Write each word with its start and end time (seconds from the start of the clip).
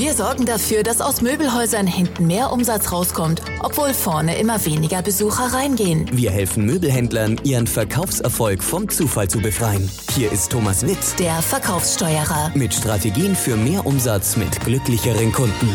Wir 0.00 0.14
sorgen 0.14 0.46
dafür, 0.46 0.82
dass 0.82 1.02
aus 1.02 1.20
Möbelhäusern 1.20 1.86
hinten 1.86 2.26
mehr 2.26 2.52
Umsatz 2.52 2.90
rauskommt, 2.90 3.42
obwohl 3.62 3.92
vorne 3.92 4.38
immer 4.40 4.64
weniger 4.64 5.02
Besucher 5.02 5.52
reingehen. 5.52 6.08
Wir 6.10 6.30
helfen 6.30 6.64
Möbelhändlern, 6.64 7.38
ihren 7.44 7.66
Verkaufserfolg 7.66 8.62
vom 8.62 8.88
Zufall 8.88 9.28
zu 9.28 9.40
befreien. 9.40 9.90
Hier 10.14 10.32
ist 10.32 10.52
Thomas 10.52 10.86
Witt, 10.86 11.18
Der 11.18 11.42
Verkaufssteuerer. 11.42 12.50
mit 12.54 12.72
Strategien 12.72 13.36
für 13.36 13.58
mehr 13.58 13.84
Umsatz 13.84 14.38
mit 14.38 14.58
glücklicheren 14.64 15.32
Kunden. 15.32 15.68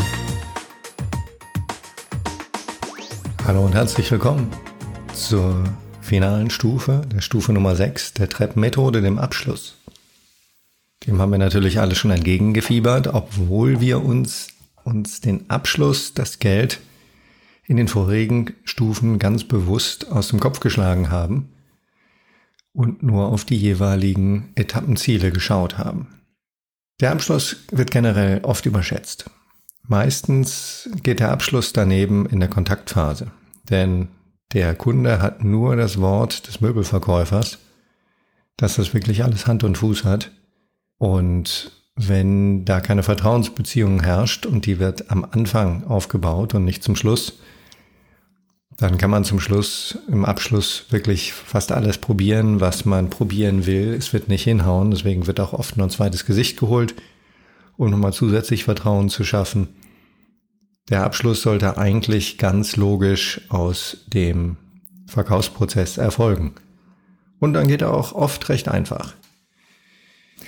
Hallo 3.46 3.64
und 3.64 3.76
herzlich 3.76 4.10
willkommen 4.10 4.50
zur 5.14 5.64
finalen 6.02 6.50
Stufe, 6.50 7.04
der 7.14 7.22
Stufe 7.22 7.54
Nummer 7.54 7.76
6 7.76 8.14
der 8.14 8.28
Treppenmethode, 8.28 9.04
dem 9.04 9.20
Abschluss. 9.20 9.78
Dem 11.08 11.20
haben 11.20 11.32
wir 11.32 11.38
natürlich 11.38 11.80
alle 11.80 11.96
schon 11.96 12.12
entgegengefiebert, 12.12 13.08
obwohl 13.08 13.80
wir 13.80 14.04
uns, 14.04 14.48
uns 14.84 15.22
den 15.22 15.50
Abschluss, 15.50 16.14
das 16.14 16.40
Geld 16.40 16.80
in 17.68 17.78
den 17.78 17.88
vorigen 17.88 18.54
Stufen 18.64 19.20
ganz 19.20 19.44
bewusst 19.44 20.12
aus 20.12 20.30
dem 20.30 20.40
Kopf 20.40 20.60
geschlagen 20.60 21.10
haben 21.10 21.50
und 22.74 23.04
nur 23.04 23.28
auf 23.28 23.46
die 23.46 23.58
jeweiligen 23.58 24.52
Etappenziele 24.56 25.32
geschaut 25.32 25.78
haben. 25.78 26.08
Der 27.02 27.12
Abschluss 27.12 27.58
wird 27.72 27.92
generell 27.92 28.40
oft 28.44 28.66
überschätzt. 28.66 29.30
Meistens 29.88 30.90
geht 31.04 31.20
der 31.20 31.32
Abschluss 31.32 31.74
daneben 31.74 32.26
in 32.26 32.40
der 32.40 32.50
Kontaktphase, 32.50 33.32
denn 33.70 34.08
der 34.54 34.76
Kunde 34.76 35.22
hat 35.22 35.44
nur 35.44 35.76
das 35.76 36.00
Wort 36.00 36.48
des 36.48 36.62
Möbelverkäufers, 36.62 37.60
dass 38.58 38.76
das 38.76 38.94
wirklich 38.94 39.24
alles 39.24 39.48
Hand 39.48 39.64
und 39.64 39.78
Fuß 39.78 40.04
hat. 40.06 40.32
Und 40.98 41.72
wenn 41.96 42.66
da 42.66 42.82
keine 42.82 43.04
Vertrauensbeziehung 43.04 44.02
herrscht 44.02 44.46
und 44.46 44.66
die 44.66 44.80
wird 44.80 45.10
am 45.12 45.26
Anfang 45.30 45.86
aufgebaut 45.86 46.54
und 46.54 46.66
nicht 46.66 46.84
zum 46.84 46.96
Schluss, 46.96 47.40
dann 48.78 48.98
kann 48.98 49.10
man 49.10 49.24
zum 49.24 49.40
Schluss, 49.40 49.98
im 50.10 50.26
Abschluss 50.26 50.86
wirklich 50.90 51.32
fast 51.32 51.72
alles 51.72 51.98
probieren, 51.98 52.60
was 52.60 52.84
man 52.84 53.10
probieren 53.10 53.66
will. 53.66 53.94
Es 53.94 54.12
wird 54.12 54.28
nicht 54.28 54.44
hinhauen, 54.44 54.92
deswegen 54.92 55.28
wird 55.28 55.40
auch 55.40 55.54
oft 55.54 55.78
noch 55.78 55.86
ein 55.86 55.92
zweites 55.92 56.26
Gesicht 56.26 56.60
geholt 56.60 56.96
um 57.78 57.90
nochmal 57.90 58.14
zusätzlich 58.14 58.64
Vertrauen 58.64 59.10
zu 59.10 59.24
schaffen. 59.24 59.68
Der 60.90 61.04
Abschluss 61.04 61.42
sollte 61.42 61.78
eigentlich 61.78 62.38
ganz 62.38 62.76
logisch 62.76 63.42
aus 63.50 63.98
dem 64.08 64.58
Verkaufsprozess 65.08 65.98
erfolgen. 65.98 66.54
Und 67.40 67.54
dann 67.54 67.68
geht 67.68 67.82
er 67.82 67.94
auch 67.94 68.14
oft 68.14 68.48
recht 68.50 68.68
einfach. 68.68 69.14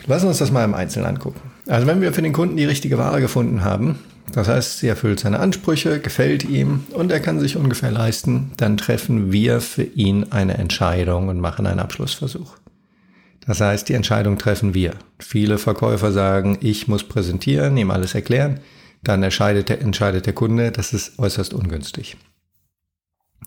Wir 0.08 0.24
uns 0.24 0.38
das 0.38 0.52
mal 0.52 0.64
im 0.64 0.74
Einzelnen 0.74 1.06
angucken. 1.06 1.42
Also 1.68 1.86
wenn 1.86 2.00
wir 2.00 2.14
für 2.14 2.22
den 2.22 2.32
Kunden 2.32 2.56
die 2.56 2.66
richtige 2.66 2.98
Ware 2.98 3.20
gefunden 3.20 3.64
haben, 3.64 4.00
das 4.32 4.48
heißt, 4.48 4.80
sie 4.80 4.88
erfüllt 4.88 5.20
seine 5.20 5.40
Ansprüche, 5.40 6.00
gefällt 6.00 6.46
ihm 6.46 6.86
und 6.94 7.12
er 7.12 7.20
kann 7.20 7.40
sich 7.40 7.58
ungefähr 7.58 7.92
leisten, 7.92 8.52
dann 8.56 8.78
treffen 8.78 9.32
wir 9.34 9.60
für 9.60 9.84
ihn 9.84 10.32
eine 10.32 10.58
Entscheidung 10.58 11.28
und 11.28 11.40
machen 11.40 11.68
einen 11.68 11.80
Abschlussversuch. 11.80 12.56
Das 13.46 13.60
heißt, 13.60 13.88
die 13.90 13.94
Entscheidung 13.94 14.38
treffen 14.38 14.74
wir. 14.74 14.94
Viele 15.20 15.58
Verkäufer 15.58 16.12
sagen, 16.12 16.58
ich 16.62 16.88
muss 16.88 17.04
präsentieren, 17.04 17.78
ihm 17.78 17.92
alles 17.92 18.16
erklären. 18.16 18.60
Dann 19.04 19.24
entscheidet 19.24 19.70
der, 19.70 19.82
entscheidet 19.82 20.26
der 20.26 20.34
Kunde, 20.34 20.72
das 20.72 20.94
ist 20.94 21.20
äußerst 21.20 21.54
ungünstig. 21.54 22.18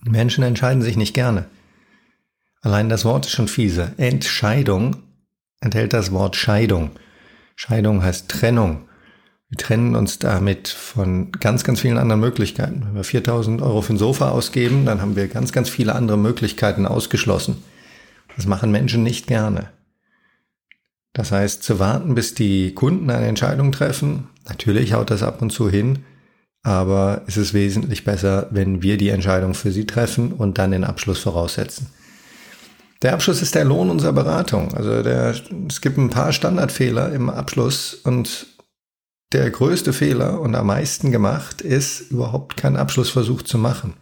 Menschen 0.05 0.45
entscheiden 0.45 0.83
sich 0.83 0.97
nicht 0.97 1.15
gerne. 1.15 1.47
Allein 2.63 2.91
das 2.91 3.05
Wort 3.07 3.27
ist 3.27 3.33
schon 3.33 3.49
fiese. 3.49 3.93
Entscheidung 3.97 4.97
enthält 5.61 5.93
das 5.93 6.13
Wort 6.13 6.37
Scheidung. 6.37 6.91
Scheidung 7.57 8.03
heißt 8.03 8.29
Trennung. 8.29 8.89
Wir 9.49 9.59
trennen 9.59 9.97
uns 9.97 10.19
damit 10.19 10.69
von 10.69 11.33
ganz, 11.33 11.65
ganz 11.65 11.81
vielen 11.81 11.99
anderen 11.99 12.21
Möglichkeiten. 12.21 12.83
Wenn 12.87 12.95
wir 12.95 13.05
4000 13.05 13.61
Euro 13.63 13.83
für 13.83 13.95
ein 13.95 13.99
Sofa 13.99 14.31
ausgeben, 14.31 14.87
dann 14.87 15.01
haben 15.03 15.17
wir 15.17 15.29
ganz, 15.29 15.53
ganz 15.53 15.69
viele 15.69 15.95
andere 15.95 16.17
Möglichkeiten 16.17 16.87
ausgeschlossen. 16.87 17.63
Das 18.37 18.47
machen 18.47 18.71
Menschen 18.71 19.03
nicht 19.03 19.27
gerne. 19.27 19.71
Das 21.13 21.33
heißt, 21.33 21.65
zu 21.65 21.81
warten, 21.81 22.15
bis 22.15 22.35
die 22.35 22.73
Kunden 22.75 23.11
eine 23.11 23.27
Entscheidung 23.27 23.73
treffen, 23.73 24.29
natürlich 24.49 24.93
haut 24.93 25.11
das 25.11 25.25
ab 25.25 25.43
und 25.43 25.51
zu 25.51 25.69
hin, 25.69 26.05
aber 26.63 27.23
es 27.27 27.37
ist 27.37 27.53
wesentlich 27.53 28.05
besser, 28.05 28.47
wenn 28.51 28.83
wir 28.83 28.97
die 28.97 29.09
Entscheidung 29.09 29.55
für 29.55 29.73
sie 29.73 29.87
treffen 29.87 30.33
und 30.33 30.59
dann 30.59 30.71
den 30.71 30.85
Abschluss 30.85 31.19
voraussetzen. 31.19 31.89
Der 33.03 33.15
Abschluss 33.15 33.41
ist 33.41 33.55
der 33.55 33.65
Lohn 33.65 33.89
unserer 33.89 34.13
Beratung. 34.13 34.75
Also 34.75 35.03
der, 35.03 35.35
es 35.69 35.81
gibt 35.81 35.97
ein 35.97 36.11
paar 36.11 36.33
Standardfehler 36.33 37.13
im 37.13 37.31
Abschluss 37.31 37.95
und 37.95 38.47
der 39.33 39.49
größte 39.51 39.93
Fehler 39.93 40.41
und 40.41 40.55
am 40.55 40.67
meisten 40.67 41.11
gemacht 41.11 41.63
ist, 41.63 42.11
überhaupt 42.11 42.57
keinen 42.57 42.77
Abschlussversuch 42.77 43.43
zu 43.43 43.59
machen. 43.59 43.95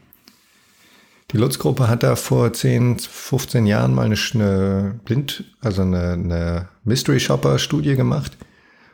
Die 1.31 1.37
Lutz-Gruppe 1.37 1.89
hat 1.89 2.03
da 2.03 2.17
vor 2.17 2.53
10, 2.53 2.99
15 3.01 3.67
Jahren 3.67 3.95
mal 3.95 4.07
eine, 4.07 5.01
Blind, 5.05 5.45
also 5.61 5.83
eine, 5.83 6.13
eine 6.15 6.69
Mystery 6.85 7.21
Shopper-Studie 7.21 7.97
gemacht. 7.97 8.39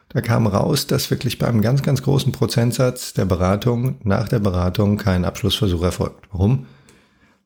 Da 0.08 0.20
kam 0.20 0.48
raus, 0.48 0.88
dass 0.88 1.10
wirklich 1.10 1.38
bei 1.38 1.46
einem 1.46 1.62
ganz, 1.62 1.82
ganz 1.82 2.02
großen 2.02 2.32
Prozentsatz 2.32 3.14
der 3.14 3.24
Beratung 3.24 4.00
nach 4.02 4.28
der 4.28 4.40
Beratung 4.40 4.96
kein 4.96 5.24
Abschlussversuch 5.24 5.82
erfolgt. 5.82 6.26
Warum? 6.32 6.66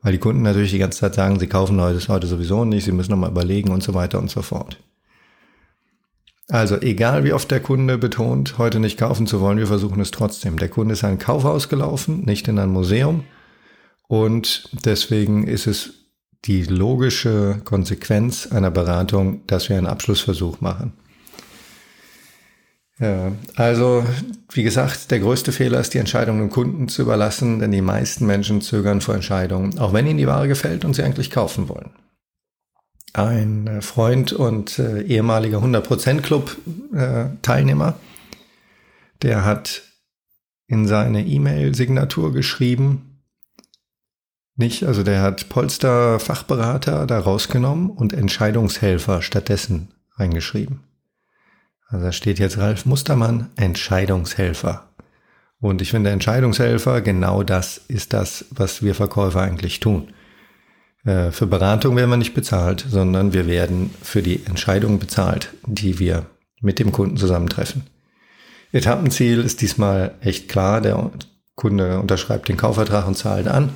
Weil 0.03 0.13
die 0.13 0.19
Kunden 0.19 0.43
natürlich 0.43 0.71
die 0.71 0.79
ganze 0.79 1.01
Zeit 1.01 1.15
sagen, 1.15 1.39
sie 1.39 1.49
kaufen 1.49 1.81
heute, 1.81 2.07
heute 2.09 2.27
sowieso 2.27 2.65
nicht, 2.65 2.85
sie 2.85 2.93
müssen 2.93 3.11
nochmal 3.11 3.31
überlegen 3.31 3.71
und 3.71 3.83
so 3.83 3.95
weiter 3.95 4.19
und 4.19 4.31
so 4.31 4.43
fort. 4.43 4.79
Also 6.51 6.81
egal 6.81 7.25
wie 7.25 7.33
oft 7.33 7.51
der 7.51 7.61
Kunde 7.61 7.99
betont, 7.99 8.57
heute 8.57 8.81
nicht 8.81 8.99
kaufen 8.99 9.27
zu 9.27 9.41
wollen, 9.41 9.59
wir 9.59 9.67
versuchen 9.67 10.01
es 10.01 10.11
trotzdem. 10.11 10.59
Der 10.59 10.69
Kunde 10.71 10.95
ist 10.95 11.03
in 11.03 11.11
ein 11.11 11.19
Kaufhaus 11.19 11.69
gelaufen, 11.69 12.25
nicht 12.25 12.49
in 12.49 12.59
ein 12.59 12.71
Museum. 12.71 13.25
Und 14.07 14.71
deswegen 14.85 15.47
ist 15.47 15.67
es 15.67 16.07
die 16.47 16.63
logische 16.63 17.61
Konsequenz 17.65 18.47
einer 18.47 18.71
Beratung, 18.71 19.47
dass 19.47 19.69
wir 19.69 19.77
einen 19.77 19.87
Abschlussversuch 19.87 20.63
machen. 20.63 20.95
Ja, 23.01 23.33
also, 23.55 24.05
wie 24.51 24.65
gesagt, 24.65 25.11
der 25.13 25.21
größte 25.21 25.53
Fehler 25.53 25.79
ist, 25.79 25.95
die 25.95 25.99
Entscheidung 25.99 26.39
dem 26.39 26.51
Kunden 26.51 26.89
zu 26.89 27.03
überlassen, 27.03 27.61
denn 27.61 27.71
die 27.71 27.81
meisten 27.81 28.27
Menschen 28.27 28.61
zögern 28.61 29.01
vor 29.01 29.15
Entscheidungen, 29.15 29.79
auch 29.79 29.93
wenn 29.93 30.07
ihnen 30.07 30.19
die 30.19 30.27
Ware 30.27 30.49
gefällt 30.49 30.85
und 30.85 30.95
sie 30.95 31.05
eigentlich 31.05 31.31
kaufen 31.31 31.69
wollen. 31.69 31.91
Ein 33.13 33.83
Freund 33.83 34.33
und 34.33 34.79
äh, 34.79 35.03
ehemaliger 35.03 35.59
100% 35.59 36.23
Club 36.23 36.57
äh, 36.93 37.27
Teilnehmer, 37.43 37.95
der 39.23 39.45
hat 39.45 39.83
in 40.67 40.87
seine 40.87 41.25
E-Mail-Signatur 41.25 42.33
geschrieben, 42.33 43.23
nicht, 44.57 44.83
also 44.83 45.05
der 45.05 45.23
hat 45.23 45.49
Polster-Fachberater 45.49 47.07
da 47.07 47.21
rausgenommen 47.21 47.91
und 47.91 48.13
Entscheidungshelfer 48.13 49.23
stattdessen 49.23 49.93
reingeschrieben. 50.17 50.88
Also 51.89 52.05
da 52.05 52.13
steht 52.13 52.39
jetzt 52.39 52.59
Ralf 52.59 52.87
Mustermann, 52.87 53.51
Entscheidungshelfer. 53.57 54.89
Und 55.61 55.83
ich 55.83 55.91
finde, 55.91 56.11
Entscheidungshelfer, 56.11 57.01
genau 57.01 57.43
das 57.43 57.79
ist 57.89 58.13
das, 58.13 58.45
was 58.51 58.83
wir 58.83 58.95
Verkäufer 58.95 59.41
eigentlich 59.41 59.81
tun. 59.81 60.13
Äh, 61.05 61.31
für 61.33 61.47
Beratung 61.47 61.97
werden 61.97 62.11
wir 62.11 62.17
nicht 62.17 62.35
bezahlt, 62.35 62.85
sondern 62.89 63.33
wir 63.33 63.47
werden 63.47 63.91
für 64.03 64.23
die 64.23 64.45
Entscheidung 64.47 64.99
bezahlt, 64.99 65.53
die 65.67 65.99
wir 65.99 66.27
mit 66.61 66.79
dem 66.79 66.93
Kunden 66.93 67.17
zusammentreffen. 67.17 67.83
Etappenziel 68.71 69.41
ist 69.41 69.63
diesmal 69.63 70.15
echt 70.21 70.49
klar. 70.49 70.81
Der 70.81 71.11
Kunde 71.55 71.99
unterschreibt 71.99 72.49
den 72.49 72.59
Kaufvertrag 72.59 73.07
und 73.09 73.17
zahlt 73.17 73.49
an. 73.49 73.71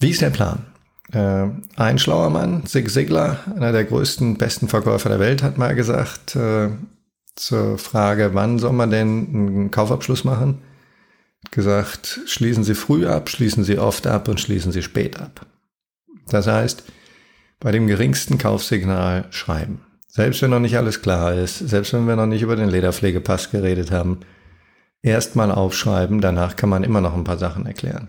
Wie 0.00 0.10
ist 0.10 0.20
der 0.20 0.30
Plan? 0.30 0.66
Äh, 1.12 1.46
ein 1.76 1.98
schlauer 1.98 2.30
Mann, 2.30 2.66
Zig 2.66 2.90
Ziglar, 2.90 3.38
einer 3.54 3.72
der 3.72 3.84
größten, 3.84 4.36
besten 4.36 4.68
Verkäufer 4.68 5.08
der 5.08 5.18
Welt, 5.18 5.42
hat 5.42 5.58
mal 5.58 5.74
gesagt 5.74 6.36
äh, 6.36 6.68
zur 7.34 7.78
Frage, 7.78 8.34
wann 8.34 8.58
soll 8.58 8.72
man 8.72 8.90
denn 8.90 9.28
einen 9.32 9.70
Kaufabschluss 9.70 10.24
machen? 10.24 10.62
Hat 11.44 11.52
gesagt, 11.52 12.20
schließen 12.26 12.64
Sie 12.64 12.74
früh 12.74 13.06
ab, 13.06 13.28
schließen 13.28 13.64
Sie 13.64 13.78
oft 13.78 14.06
ab 14.06 14.28
und 14.28 14.40
schließen 14.40 14.72
Sie 14.72 14.82
spät 14.82 15.20
ab. 15.20 15.46
Das 16.28 16.46
heißt, 16.46 16.84
bei 17.58 17.72
dem 17.72 17.86
geringsten 17.86 18.38
Kaufsignal 18.38 19.26
schreiben. 19.30 19.80
Selbst 20.06 20.42
wenn 20.42 20.50
noch 20.50 20.60
nicht 20.60 20.76
alles 20.76 21.02
klar 21.02 21.34
ist, 21.34 21.58
selbst 21.58 21.92
wenn 21.92 22.06
wir 22.06 22.16
noch 22.16 22.26
nicht 22.26 22.42
über 22.42 22.56
den 22.56 22.68
Lederpflegepass 22.68 23.50
geredet 23.50 23.90
haben, 23.90 24.20
erstmal 25.02 25.50
aufschreiben, 25.50 26.20
danach 26.20 26.56
kann 26.56 26.68
man 26.68 26.84
immer 26.84 27.00
noch 27.00 27.14
ein 27.14 27.24
paar 27.24 27.38
Sachen 27.38 27.66
erklären. 27.66 28.08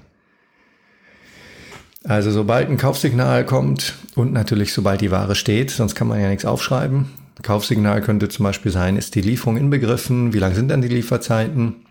Also 2.04 2.32
sobald 2.32 2.70
ein 2.70 2.78
Kaufsignal 2.78 3.46
kommt 3.46 3.96
und 4.16 4.34
natürlich 4.34 4.74
sobald 4.74 5.02
die 5.02 5.12
Ware 5.12 5.36
steht, 5.36 5.72
sonst 5.72 5.96
kann 5.96 6.08
man 6.08 6.20
ja 6.20 6.30
nichts 6.30 6.46
aufschreiben. 6.46 7.06
Kaufsignal 7.44 8.02
könnte 8.02 8.30
zum 8.30 8.44
Beispiel 8.44 8.72
sein, 8.72 8.98
ist 8.98 9.16
die 9.16 9.22
Lieferung 9.22 9.58
inbegriffen? 9.58 10.34
Wie 10.34 10.40
lang 10.40 10.54
sind 10.54 10.70
dann 10.70 10.82
die 10.82 10.88
Lieferzeiten? 10.88 11.86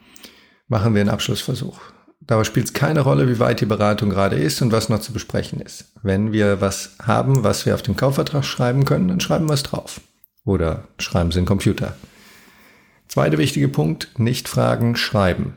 Machen 0.69 0.95
wir 0.95 1.01
einen 1.01 1.11
Abschlussversuch. 1.11 1.81
Dabei 2.21 2.45
spielt 2.45 2.67
es 2.67 2.73
keine 2.73 3.01
Rolle, 3.01 3.29
wie 3.29 3.39
weit 3.41 3.61
die 3.61 3.67
Beratung 3.67 4.11
gerade 4.11 4.37
ist 4.37 4.63
und 4.63 4.73
was 4.73 4.89
noch 4.89 5.01
zu 5.01 5.13
besprechen 5.13 5.61
ist. 5.61 5.93
Wenn 6.03 6.33
wir 6.33 6.61
was 6.61 6.97
haben, 7.03 7.43
was 7.43 7.67
wir 7.67 7.75
auf 7.75 7.83
dem 7.83 7.97
Kaufvertrag 7.97 8.45
schreiben 8.45 8.85
können, 8.85 9.09
dann 9.09 9.21
schreiben 9.21 9.49
wir 9.49 9.55
es 9.55 9.63
drauf. 9.63 10.01
Oder 10.45 10.85
schreiben 10.99 11.33
Sie 11.33 11.39
in 11.39 11.45
den 11.45 11.49
Computer. 11.49 11.97
Zweiter 13.09 13.39
wichtiger 13.39 13.69
Punkt, 13.69 14.19
nicht 14.19 14.49
fragen, 14.49 14.95
schreiben. 14.95 15.55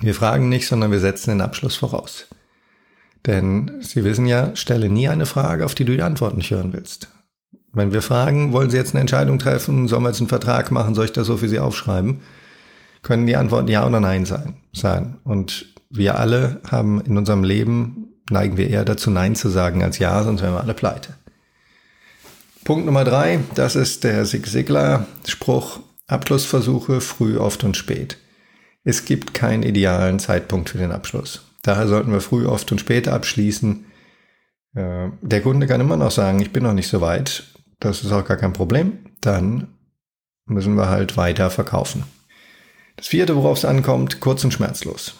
Wir 0.00 0.14
fragen 0.14 0.48
nicht, 0.48 0.66
sondern 0.66 0.90
wir 0.90 0.98
setzen 0.98 1.30
den 1.30 1.40
Abschluss 1.40 1.76
voraus. 1.76 2.26
Denn 3.26 3.72
Sie 3.80 4.04
wissen 4.04 4.26
ja, 4.26 4.54
stelle 4.54 4.88
nie 4.88 5.08
eine 5.08 5.26
Frage, 5.26 5.64
auf 5.64 5.74
die 5.74 5.84
du 5.84 5.94
die 5.94 6.02
Antwort 6.02 6.36
nicht 6.36 6.50
hören 6.50 6.72
willst. 6.72 7.08
Wenn 7.72 7.92
wir 7.92 8.02
fragen, 8.02 8.52
wollen 8.52 8.70
Sie 8.70 8.76
jetzt 8.76 8.94
eine 8.94 9.00
Entscheidung 9.00 9.38
treffen, 9.38 9.88
sollen 9.88 10.02
wir 10.02 10.10
jetzt 10.10 10.20
einen 10.20 10.28
Vertrag 10.28 10.70
machen, 10.70 10.94
soll 10.94 11.06
ich 11.06 11.12
das 11.12 11.26
so 11.26 11.36
für 11.36 11.48
Sie 11.48 11.58
aufschreiben, 11.58 12.20
können 13.02 13.26
die 13.26 13.36
Antworten 13.36 13.68
Ja 13.68 13.86
oder 13.86 14.00
Nein 14.00 14.26
sein. 14.26 14.58
sein. 14.72 15.16
Und 15.24 15.66
wir 15.90 16.18
alle 16.18 16.60
haben 16.70 17.00
in 17.00 17.16
unserem 17.16 17.44
Leben, 17.44 18.14
neigen 18.30 18.56
wir 18.56 18.68
eher 18.68 18.84
dazu, 18.84 19.10
Nein 19.10 19.34
zu 19.34 19.48
sagen 19.48 19.82
als 19.82 19.98
Ja, 19.98 20.22
sonst 20.22 20.42
wären 20.42 20.54
wir 20.54 20.62
alle 20.62 20.74
pleite. 20.74 21.14
Punkt 22.64 22.86
Nummer 22.86 23.04
drei, 23.04 23.40
das 23.54 23.76
ist 23.76 24.04
der 24.04 24.24
Sig 24.24 24.46
Ziglar-Spruch, 24.46 25.80
Abschlussversuche 26.06 27.00
früh, 27.00 27.36
oft 27.38 27.64
und 27.64 27.76
spät. 27.76 28.18
Es 28.84 29.04
gibt 29.04 29.34
keinen 29.34 29.62
idealen 29.62 30.18
Zeitpunkt 30.18 30.70
für 30.70 30.78
den 30.78 30.92
Abschluss. 30.92 31.43
Daher 31.64 31.88
sollten 31.88 32.12
wir 32.12 32.20
früh, 32.20 32.46
oft 32.46 32.70
und 32.70 32.78
spät 32.78 33.08
abschließen. 33.08 33.86
Äh, 34.74 35.08
der 35.22 35.40
Kunde 35.40 35.66
kann 35.66 35.80
immer 35.80 35.96
noch 35.96 36.10
sagen, 36.10 36.40
ich 36.40 36.52
bin 36.52 36.62
noch 36.62 36.74
nicht 36.74 36.88
so 36.88 37.00
weit. 37.00 37.44
Das 37.80 38.04
ist 38.04 38.12
auch 38.12 38.24
gar 38.24 38.36
kein 38.36 38.52
Problem. 38.52 38.98
Dann 39.22 39.68
müssen 40.46 40.76
wir 40.76 40.90
halt 40.90 41.16
weiter 41.16 41.50
verkaufen. 41.50 42.04
Das 42.96 43.08
vierte, 43.08 43.34
worauf 43.34 43.58
es 43.58 43.64
ankommt, 43.64 44.20
kurz 44.20 44.44
und 44.44 44.52
schmerzlos. 44.52 45.14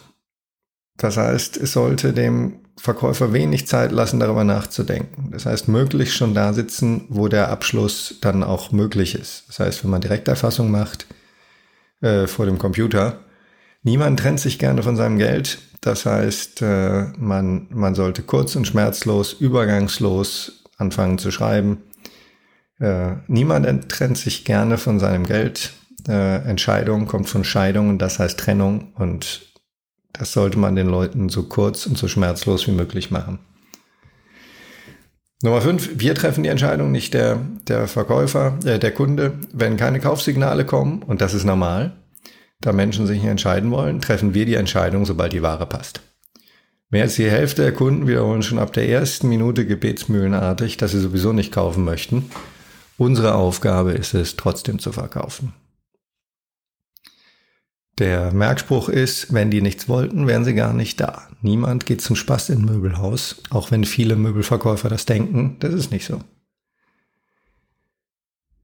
Das 0.99 1.17
heißt, 1.17 1.57
es 1.57 1.73
sollte 1.73 2.13
dem 2.13 2.61
Verkäufer 2.77 3.33
wenig 3.33 3.67
Zeit 3.67 3.91
lassen, 3.91 4.21
darüber 4.21 4.45
nachzudenken. 4.45 5.31
Das 5.33 5.47
heißt, 5.47 5.69
möglichst 5.69 6.15
schon 6.15 6.35
da 6.35 6.53
sitzen, 6.53 7.07
wo 7.09 7.29
der 7.29 7.49
Abschluss 7.49 8.17
dann 8.21 8.45
auch 8.45 8.71
möglich 8.71 9.15
ist. 9.15 9.45
Das 9.49 9.61
heißt, 9.61 9.83
wenn 9.83 9.91
man 9.91 10.03
Direkterfassung 10.03 10.71
macht 10.71 11.07
äh, 12.03 12.27
vor 12.27 12.45
dem 12.45 12.59
Computer, 12.59 13.21
niemand 13.83 14.21
trennt 14.21 14.41
sich 14.41 14.59
gerne 14.59 14.83
von 14.83 14.97
seinem 14.97 15.19
Geld. 15.19 15.59
Das 15.85 16.07
heißt, 16.07 16.63
äh, 16.63 17.09
man, 17.19 17.67
man 17.69 17.95
sollte 17.95 18.23
kurz 18.23 18.57
und 18.57 18.67
schmerzlos, 18.67 19.35
übergangslos 19.35 20.65
anfangen 20.79 21.19
zu 21.19 21.31
schreiben. 21.31 21.83
Äh, 22.81 23.17
niemand 23.27 23.91
trennt 23.91 24.17
sich 24.17 24.47
gerne 24.47 24.79
von 24.79 24.99
seinem 24.99 25.25
Geld. 25.27 25.75
Äh, 26.09 26.37
Entscheidung 26.49 27.05
kommt 27.05 27.29
von 27.29 27.45
Scheidung 27.45 27.91
und 27.91 27.99
das 27.99 28.19
heißt 28.19 28.41
Trennung 28.41 28.95
und 28.95 29.43
das 30.15 30.33
sollte 30.33 30.59
man 30.59 30.75
den 30.75 30.87
Leuten 30.87 31.29
so 31.29 31.43
kurz 31.43 31.85
und 31.85 31.99
so 31.99 32.09
schmerzlos 32.09 32.67
wie 32.67 32.73
möglich 32.73 33.11
machen. 33.11 33.41
Nummer 35.43 35.61
fünf, 35.61 35.91
wir 35.97 36.15
treffen 36.15 36.45
die 36.45 36.49
Entscheidung, 36.49 36.93
nicht 36.93 37.13
der, 37.13 37.41
der 37.69 37.89
Verkäufer, 37.89 38.59
äh, 38.65 38.79
der 38.79 38.93
Kunde. 38.93 39.35
Wenn 39.53 39.77
keine 39.77 40.01
Kaufsignale 40.01 40.65
kommen, 40.65 41.03
und 41.03 41.21
das 41.21 41.35
ist 41.35 41.45
normal, 41.45 41.93
da 42.65 42.73
Menschen 42.73 43.07
sich 43.07 43.21
nicht 43.21 43.31
entscheiden 43.31 43.71
wollen, 43.71 44.01
treffen 44.01 44.35
wir 44.35 44.47
die 44.47 44.55
Entscheidung, 44.55 45.05
sobald 45.05 45.33
die 45.33 45.43
Ware 45.43 45.67
passt. 45.67 46.01
Mehr 46.91 47.03
als 47.03 47.17
die 47.17 47.31
Hälfte 47.31 47.63
der 47.63 47.73
Kunden 47.73 48.07
wiederholen 48.07 48.43
schon 48.43 48.59
ab 48.59 48.73
der 48.73 48.89
ersten 48.89 49.29
Minute 49.29 49.67
gebetsmühlenartig, 49.67 50.77
dass 50.77 50.93
sie 50.93 51.01
sowieso 51.01 51.33
nicht 51.33 51.53
kaufen 51.53 51.85
möchten. 51.85 52.31
Unsere 52.97 53.35
Aufgabe 53.35 53.93
ist 53.93 54.15
es, 54.15 54.37
trotzdem 54.37 54.79
zu 54.79 54.93
verkaufen. 54.93 55.53
Der 57.99 58.33
Merkspruch 58.33 58.89
ist, 58.89 59.33
wenn 59.33 59.51
die 59.51 59.61
nichts 59.61 59.89
wollten, 59.89 60.27
wären 60.27 60.45
sie 60.45 60.55
gar 60.55 60.73
nicht 60.73 61.01
da. 61.01 61.29
Niemand 61.43 61.87
geht 61.87 62.01
zum 62.01 62.17
Spaß 62.17 62.51
in 62.51 62.65
Möbelhaus, 62.65 63.43
auch 63.51 63.71
wenn 63.71 63.85
viele 63.85 64.17
Möbelverkäufer 64.17 64.89
das 64.89 65.07
denken, 65.07 65.57
das 65.61 65.75
ist 65.75 65.91
nicht 65.91 66.07
so. 66.07 66.21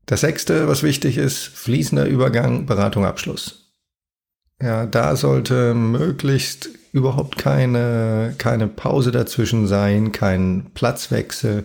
Das 0.06 0.22
sechste, 0.22 0.66
was 0.66 0.82
wichtig 0.82 1.16
ist, 1.16 1.44
fließender 1.44 2.06
Übergang, 2.06 2.66
Beratung, 2.66 3.04
Abschluss. 3.04 3.69
Ja, 4.62 4.84
da 4.86 5.16
sollte 5.16 5.74
möglichst 5.74 6.68
überhaupt 6.92 7.38
keine, 7.38 8.34
keine 8.36 8.68
Pause 8.68 9.10
dazwischen 9.10 9.66
sein, 9.66 10.12
kein 10.12 10.70
Platzwechsel. 10.74 11.64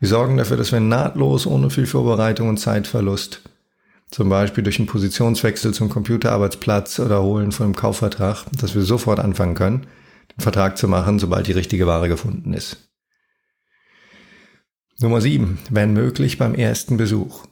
Wir 0.00 0.08
sorgen 0.08 0.36
dafür, 0.36 0.56
dass 0.56 0.72
wir 0.72 0.80
nahtlos, 0.80 1.46
ohne 1.46 1.70
viel 1.70 1.86
Vorbereitung 1.86 2.48
und 2.48 2.58
Zeitverlust 2.58 3.42
zum 4.10 4.28
Beispiel 4.28 4.62
durch 4.62 4.78
einen 4.78 4.88
Positionswechsel 4.88 5.72
zum 5.72 5.88
Computerarbeitsplatz 5.88 6.98
oder 6.98 7.22
Holen 7.22 7.50
von 7.50 7.64
einem 7.64 7.76
Kaufvertrag, 7.76 8.44
dass 8.60 8.74
wir 8.74 8.82
sofort 8.82 9.18
anfangen 9.18 9.54
können, 9.54 9.86
den 10.36 10.42
Vertrag 10.42 10.76
zu 10.76 10.86
machen, 10.86 11.18
sobald 11.18 11.46
die 11.46 11.52
richtige 11.52 11.86
Ware 11.86 12.08
gefunden 12.08 12.52
ist. 12.52 12.88
Nummer 15.00 15.20
sieben, 15.20 15.58
wenn 15.70 15.94
möglich 15.94 16.36
beim 16.36 16.54
ersten 16.54 16.96
Besuch. 16.96 17.46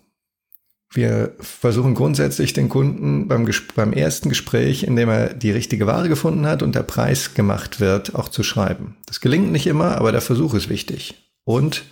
Wir 0.92 1.34
versuchen 1.38 1.94
grundsätzlich 1.94 2.52
den 2.52 2.68
Kunden 2.68 3.28
beim, 3.28 3.48
beim 3.76 3.92
ersten 3.92 4.28
Gespräch, 4.28 4.82
in 4.82 4.96
dem 4.96 5.08
er 5.08 5.32
die 5.34 5.52
richtige 5.52 5.86
Ware 5.86 6.08
gefunden 6.08 6.46
hat 6.46 6.64
und 6.64 6.74
der 6.74 6.82
Preis 6.82 7.34
gemacht 7.34 7.78
wird, 7.78 8.16
auch 8.16 8.28
zu 8.28 8.42
schreiben. 8.42 8.96
Das 9.06 9.20
gelingt 9.20 9.52
nicht 9.52 9.68
immer, 9.68 9.96
aber 9.98 10.10
der 10.10 10.20
Versuch 10.20 10.52
ist 10.54 10.68
wichtig. 10.68 11.30
Und 11.44 11.84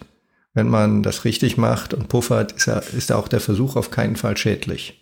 wenn 0.53 0.69
man 0.69 1.05
das 1.05 1.25
richtig 1.25 1.57
macht 1.57 1.95
und 1.95 2.09
puffert, 2.09 2.53
ist, 2.53 2.67
er, 2.67 2.83
ist 2.93 3.13
auch 3.13 3.29
der 3.29 3.41
Versuch 3.41 3.77
auf 3.77 3.93
keinen 3.93 4.17
Fall 4.17 4.37
schädlich. 4.37 5.01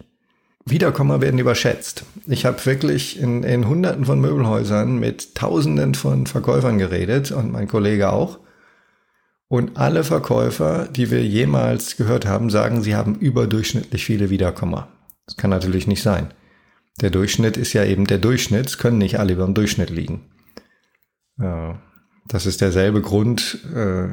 Wiederkommer 0.67 1.23
werden 1.23 1.39
überschätzt. 1.39 2.05
Ich 2.27 2.45
habe 2.45 2.67
wirklich 2.67 3.19
in, 3.19 3.45
in 3.45 3.67
Hunderten 3.67 4.05
von 4.05 4.21
Möbelhäusern 4.21 4.99
mit 4.99 5.35
Tausenden 5.35 5.95
von 5.95 6.27
Verkäufern 6.27 6.77
geredet 6.77 7.31
und 7.31 7.53
mein 7.53 7.69
Kollege 7.69 8.13
auch. 8.13 8.41
Und 9.49 9.77
alle 9.77 10.03
Verkäufer, 10.03 10.89
die 10.89 11.11
wir 11.11 11.25
jemals 11.25 11.97
gehört 11.97 12.27
haben, 12.27 12.51
sagen, 12.51 12.83
sie 12.83 12.97
haben 12.97 13.15
überdurchschnittlich 13.15 14.05
viele 14.05 14.31
Wiederkommer. 14.31 14.89
Das 15.27 15.37
kann 15.37 15.51
natürlich 15.51 15.87
nicht 15.87 16.03
sein. 16.03 16.33
Der 17.01 17.11
Durchschnitt 17.11 17.57
ist 17.57 17.73
ja 17.73 17.85
eben 17.85 18.07
der 18.07 18.19
Durchschnitt. 18.19 18.67
Es 18.67 18.79
können 18.79 18.99
nicht 18.99 19.19
alle 19.19 19.35
über 19.35 19.45
dem 19.45 19.55
Durchschnitt 19.55 19.91
liegen. 19.91 20.25
Das 21.37 22.47
ist 22.47 22.61
derselbe 22.61 23.03
Grund. 23.03 23.59
Äh, 23.75 24.09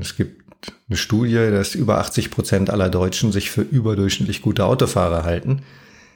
es 0.00 0.16
gibt 0.16 0.42
eine 0.88 0.96
Studie, 0.96 1.50
dass 1.50 1.74
über 1.74 1.98
80 1.98 2.30
Prozent 2.30 2.70
aller 2.70 2.88
Deutschen 2.88 3.32
sich 3.32 3.50
für 3.50 3.62
überdurchschnittlich 3.62 4.42
gute 4.42 4.64
Autofahrer 4.64 5.24
halten. 5.24 5.62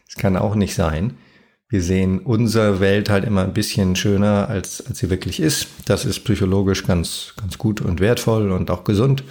Das 0.06 0.14
kann 0.16 0.36
auch 0.36 0.54
nicht 0.54 0.74
sein. 0.74 1.16
Wir 1.68 1.82
sehen 1.82 2.20
unsere 2.20 2.78
Welt 2.78 3.10
halt 3.10 3.24
immer 3.24 3.42
ein 3.42 3.52
bisschen 3.52 3.96
schöner, 3.96 4.48
als, 4.48 4.86
als 4.86 4.98
sie 4.98 5.10
wirklich 5.10 5.40
ist. 5.40 5.66
Das 5.86 6.04
ist 6.04 6.20
psychologisch 6.20 6.86
ganz, 6.86 7.34
ganz 7.36 7.58
gut 7.58 7.80
und 7.80 7.98
wertvoll 7.98 8.52
und 8.52 8.70
auch 8.70 8.84
gesund. 8.84 9.24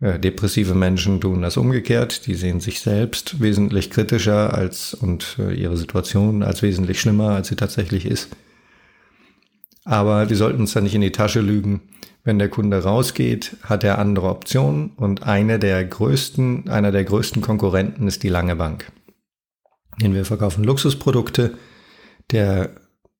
Äh, 0.00 0.18
depressive 0.18 0.74
Menschen 0.74 1.22
tun 1.22 1.40
das 1.40 1.56
umgekehrt. 1.56 2.26
Die 2.26 2.34
sehen 2.34 2.60
sich 2.60 2.80
selbst 2.80 3.40
wesentlich 3.40 3.90
kritischer 3.90 4.52
als 4.52 4.92
und 4.92 5.36
äh, 5.38 5.54
ihre 5.54 5.78
Situation 5.78 6.42
als 6.42 6.60
wesentlich 6.60 7.00
schlimmer, 7.00 7.30
als 7.30 7.48
sie 7.48 7.56
tatsächlich 7.56 8.04
ist. 8.04 8.28
Aber 9.84 10.28
wir 10.28 10.36
sollten 10.36 10.60
uns 10.60 10.74
da 10.74 10.82
nicht 10.82 10.94
in 10.94 11.00
die 11.00 11.12
Tasche 11.12 11.40
lügen. 11.40 11.80
Wenn 12.22 12.38
der 12.38 12.48
Kunde 12.50 12.82
rausgeht, 12.82 13.56
hat 13.62 13.82
er 13.82 13.98
andere 13.98 14.28
Optionen 14.28 14.90
und 14.96 15.22
eine 15.22 15.58
der 15.58 15.82
größten, 15.84 16.68
einer 16.68 16.92
der 16.92 17.04
größten 17.04 17.40
Konkurrenten 17.40 18.08
ist 18.08 18.22
die 18.22 18.30
lange 18.30 18.56
Bank. 18.56 18.92
Denn 20.00 20.14
wir 20.14 20.24
verkaufen 20.24 20.64
Luxusprodukte. 20.64 21.54
Der, 22.30 22.70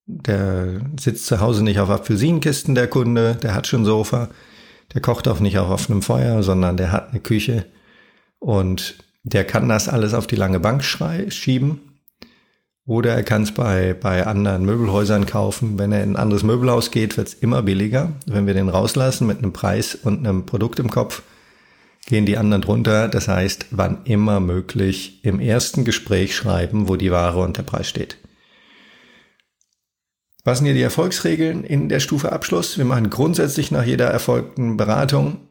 der 0.07 0.81
sitzt 0.99 1.27
zu 1.27 1.41
Hause 1.41 1.63
nicht 1.63 1.81
auf 1.81 1.91
Apfelsinenkisten, 1.91 2.75
der 2.75 2.89
Kunde, 2.89 3.37
der 3.37 3.55
hat 3.55 3.67
schon 3.67 3.85
Sofa. 3.85 4.29
Der 4.93 5.01
kocht 5.01 5.29
auch 5.29 5.41
nicht 5.41 5.59
auf 5.59 5.71
offenem 5.71 6.03
Feuer, 6.03 6.43
sondern 6.43 6.77
der 6.77 6.93
hat 6.93 7.11
eine 7.11 7.21
Küche 7.21 7.67
und 8.39 8.97
der 9.23 9.45
kann 9.45 9.69
das 9.69 9.89
alles 9.89 10.15
auf 10.15 10.27
die 10.27 10.37
lange 10.37 10.61
Bank 10.61 10.85
schieben 10.85 11.81
oder 12.87 13.15
er 13.15 13.23
kann 13.23 13.43
es 13.43 13.53
bei, 13.53 13.95
bei 13.95 14.27
anderen 14.27 14.65
Möbelhäusern 14.65 15.25
kaufen. 15.25 15.79
Wenn 15.79 15.93
er 15.93 16.03
in 16.03 16.13
ein 16.13 16.17
anderes 16.17 16.43
Möbelhaus 16.43 16.91
geht, 16.91 17.17
wird 17.17 17.29
es 17.29 17.35
immer 17.35 17.63
billiger. 17.63 18.13
Wenn 18.27 18.47
wir 18.47 18.53
den 18.53 18.69
rauslassen 18.69 19.27
mit 19.27 19.39
einem 19.39 19.55
Preis 19.55 19.95
und 19.95 20.19
einem 20.19 20.45
Produkt 20.45 20.79
im 20.79 20.91
Kopf, 20.91 21.23
gehen 22.07 22.27
die 22.27 22.37
anderen 22.37 22.63
drunter. 22.63 23.09
Das 23.09 23.29
heißt, 23.29 23.67
wann 23.71 24.05
immer 24.05 24.41
möglich 24.41 25.25
im 25.25 25.41
ersten 25.41 25.85
Gespräch 25.85 26.37
schreiben, 26.37 26.89
wo 26.89 26.97
die 26.97 27.11
Ware 27.11 27.41
und 27.41 27.57
der 27.57 27.63
Preis 27.63 27.89
steht. 27.89 28.19
Was 30.45 30.59
sind 30.59 30.67
hier 30.67 30.75
die 30.75 30.83
Erfolgsregeln 30.83 31.65
in 31.65 31.89
der 31.89 32.01
Stufe 32.01 32.33
Abschluss? 32.33 32.77
Wir 32.77 32.85
machen 32.85 33.09
grundsätzlich 33.09 33.71
nach 33.71 33.85
jeder 33.85 34.07
erfolgten 34.07 34.77
Beratung 34.77 35.49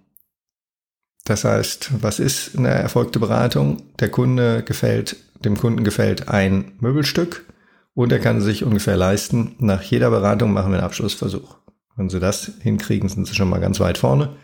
das 1.25 1.45
heißt, 1.45 1.91
was 2.01 2.19
ist 2.19 2.57
eine 2.57 2.69
erfolgte 2.69 3.19
Beratung? 3.19 3.83
Der 3.99 4.09
Kunde 4.09 4.63
gefällt, 4.63 5.15
dem 5.45 5.57
Kunden 5.57 5.83
gefällt 5.83 6.27
ein 6.27 6.73
Möbelstück 6.79 7.45
und 7.93 8.11
er 8.11 8.19
kann 8.19 8.41
sich 8.41 8.63
ungefähr 8.63 8.97
leisten. 8.97 9.55
Nach 9.59 9.81
jeder 9.81 10.09
Beratung 10.09 10.51
machen 10.51 10.71
wir 10.71 10.79
einen 10.79 10.85
Abschlussversuch. 10.85 11.57
Wenn 11.95 12.09
Sie 12.09 12.19
das 12.19 12.51
hinkriegen, 12.61 13.07
sind 13.07 13.27
Sie 13.27 13.35
schon 13.35 13.49
mal 13.49 13.61
ganz 13.61 13.79
weit 13.79 13.97
vorne. 13.97 14.35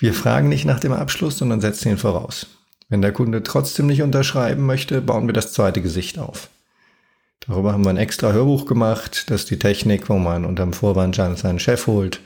Wir 0.00 0.14
fragen 0.14 0.48
nicht 0.48 0.64
nach 0.64 0.80
dem 0.80 0.92
Abschluss, 0.92 1.38
sondern 1.38 1.60
setzen 1.60 1.90
ihn 1.90 1.98
voraus. 1.98 2.46
Wenn 2.88 3.02
der 3.02 3.12
Kunde 3.12 3.44
trotzdem 3.44 3.86
nicht 3.86 4.02
unterschreiben 4.02 4.66
möchte, 4.66 5.00
bauen 5.00 5.26
wir 5.26 5.32
das 5.32 5.52
zweite 5.52 5.80
Gesicht 5.80 6.18
auf. 6.18 6.48
Darüber 7.46 7.72
haben 7.72 7.84
wir 7.84 7.90
ein 7.90 7.96
extra 7.96 8.32
Hörbuch 8.32 8.66
gemacht. 8.66 9.30
Das 9.30 9.42
ist 9.42 9.50
die 9.50 9.58
Technik, 9.58 10.08
wo 10.08 10.18
man 10.18 10.44
unterm 10.44 10.72
Vorwand 10.72 11.14
seinen 11.14 11.60
Chef 11.60 11.86
holt 11.86 12.20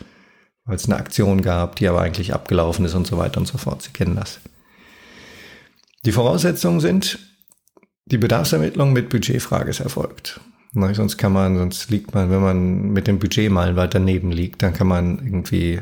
weil 0.64 0.76
es 0.76 0.87
eine 0.87 0.97
Aktion 0.97 1.43
gab, 1.43 1.76
die 1.76 1.88
aber 1.88 2.00
eigentlich 2.00 2.33
abgelaufen 2.33 2.85
ist 2.85 2.95
und 2.95 3.07
so 3.07 3.19
weiter 3.19 3.38
und 3.38 3.47
so 3.47 3.59
fort. 3.59 3.83
Sie 3.83 3.90
kennen 3.90 4.16
das. 4.16 4.40
Die 6.04 6.12
Voraussetzungen 6.12 6.81
sind, 6.81 7.19
Die 8.07 8.19
Bedarfsermittlung 8.19 8.93
mit 8.93 9.09
Budgetfrage 9.09 9.71
ist 9.71 9.81
erfolgt. 9.81 10.38
Sonst 10.75 11.16
kann 11.16 11.33
man, 11.33 11.57
sonst 11.57 11.88
liegt 11.90 12.12
man, 12.14 12.31
wenn 12.31 12.43
man 12.43 12.93
mit 12.93 13.07
dem 13.07 13.19
Budget 13.19 13.50
mal 13.50 13.76
weit 13.76 13.95
daneben 13.95 14.31
liegt, 14.31 14.62
dann 14.62 14.75
kann 14.75 14.88
man 14.88 15.25
irgendwie 15.25 15.81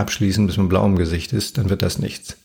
abschließen, 0.00 0.46
bis 0.46 0.56
man 0.56 0.68
blau 0.68 0.84
im 0.86 0.96
Gesicht 0.96 1.32
ist, 1.32 1.58
dann 1.58 1.70
wird 1.70 1.82
das 1.82 1.98
nichts. 1.98 2.36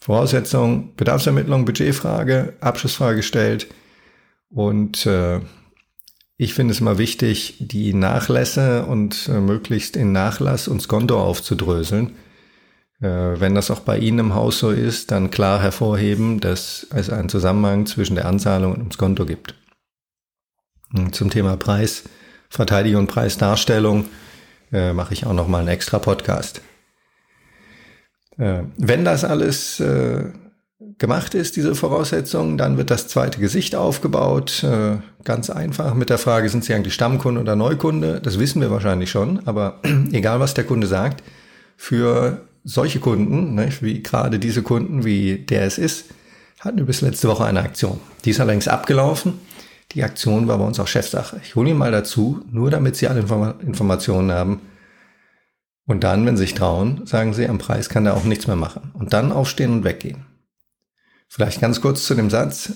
Voraussetzung, 0.00 0.94
Bedarfsermittlung, 0.96 1.64
Budgetfrage, 1.64 2.54
Abschlussfrage 2.60 3.16
gestellt 3.16 3.68
und 4.50 5.06
äh, 5.06 5.40
ich 6.40 6.54
finde 6.54 6.72
es 6.72 6.80
immer 6.80 6.98
wichtig, 6.98 7.56
die 7.58 7.92
Nachlässe 7.92 8.86
und 8.86 9.28
äh, 9.28 9.40
möglichst 9.40 9.96
in 9.96 10.12
Nachlass 10.12 10.68
und 10.68 10.86
Konto 10.86 11.20
aufzudröseln. 11.20 12.14
Äh, 13.00 13.40
wenn 13.40 13.56
das 13.56 13.72
auch 13.72 13.80
bei 13.80 13.98
Ihnen 13.98 14.20
im 14.20 14.34
Haus 14.36 14.60
so 14.60 14.70
ist, 14.70 15.10
dann 15.10 15.32
klar 15.32 15.60
hervorheben, 15.60 16.38
dass 16.38 16.86
es 16.94 17.10
einen 17.10 17.28
Zusammenhang 17.28 17.86
zwischen 17.86 18.14
der 18.14 18.26
Anzahlung 18.26 18.74
und 18.74 18.94
dem 18.94 18.98
Konto 18.98 19.26
gibt. 19.26 19.56
Und 20.94 21.14
zum 21.14 21.28
Thema 21.28 21.56
Preisverteidigung 21.56 23.02
und 23.02 23.08
Preisdarstellung 23.08 24.04
äh, 24.72 24.92
mache 24.92 25.14
ich 25.14 25.26
auch 25.26 25.32
noch 25.32 25.48
mal 25.48 25.58
einen 25.58 25.68
extra 25.68 25.98
Podcast. 25.98 26.62
Äh, 28.38 28.62
wenn 28.76 29.04
das 29.04 29.24
alles 29.24 29.80
äh, 29.80 30.24
gemacht 30.98 31.34
ist, 31.34 31.56
diese 31.56 31.74
Voraussetzung, 31.74 32.56
dann 32.56 32.76
wird 32.76 32.90
das 32.90 33.08
zweite 33.08 33.40
Gesicht 33.40 33.74
aufgebaut. 33.74 34.62
Äh, 34.64 34.96
ganz 35.24 35.50
einfach 35.50 35.94
mit 35.94 36.10
der 36.10 36.18
Frage, 36.18 36.48
sind 36.48 36.64
Sie 36.64 36.74
eigentlich 36.74 36.94
Stammkunde 36.94 37.40
oder 37.40 37.56
Neukunde? 37.56 38.20
Das 38.22 38.38
wissen 38.38 38.60
wir 38.60 38.70
wahrscheinlich 38.70 39.10
schon, 39.10 39.40
aber 39.46 39.80
egal 40.12 40.40
was 40.40 40.54
der 40.54 40.64
Kunde 40.64 40.86
sagt, 40.86 41.22
für 41.76 42.42
solche 42.64 43.00
Kunden, 43.00 43.54
ne, 43.54 43.68
wie 43.80 44.02
gerade 44.02 44.38
diese 44.38 44.62
Kunden, 44.62 45.04
wie 45.04 45.38
der 45.38 45.62
es 45.62 45.78
ist, 45.78 46.06
hatten 46.60 46.78
wir 46.78 46.86
bis 46.86 47.00
letzte 47.00 47.28
Woche 47.28 47.44
eine 47.44 47.60
Aktion. 47.60 48.00
Die 48.24 48.30
ist 48.30 48.40
allerdings 48.40 48.68
abgelaufen. 48.68 49.34
Die 49.92 50.02
Aktion 50.02 50.48
war 50.48 50.58
bei 50.58 50.64
uns 50.64 50.78
auch 50.80 50.88
Chefsache. 50.88 51.40
Ich 51.42 51.54
hole 51.54 51.70
ihn 51.70 51.78
mal 51.78 51.92
dazu, 51.92 52.42
nur 52.50 52.70
damit 52.70 52.96
Sie 52.96 53.08
alle 53.08 53.20
Informationen 53.60 54.32
haben. 54.32 54.60
Und 55.88 56.04
dann, 56.04 56.26
wenn 56.26 56.36
Sie 56.36 56.42
sich 56.42 56.54
trauen, 56.54 57.06
sagen 57.06 57.32
Sie, 57.32 57.48
am 57.48 57.56
Preis 57.56 57.88
kann 57.88 58.04
er 58.04 58.14
auch 58.14 58.24
nichts 58.24 58.46
mehr 58.46 58.56
machen. 58.56 58.90
Und 58.92 59.14
dann 59.14 59.32
aufstehen 59.32 59.72
und 59.72 59.84
weggehen. 59.84 60.26
Vielleicht 61.28 61.62
ganz 61.62 61.80
kurz 61.80 62.04
zu 62.04 62.14
dem 62.14 62.28
Satz. 62.28 62.72